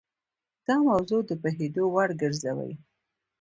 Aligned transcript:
دا 0.67 0.75
موضوع 0.89 1.21
د 1.25 1.31
پوهېدو 1.41 1.83
وړ 1.93 2.09
ګرځوي. 2.21 2.71